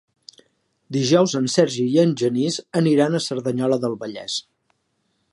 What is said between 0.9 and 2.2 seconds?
Dijous en Sergi i en